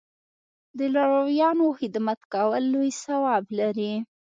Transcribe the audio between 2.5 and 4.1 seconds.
لوی ثواب لري.